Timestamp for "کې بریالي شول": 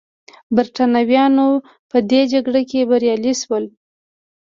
2.69-3.65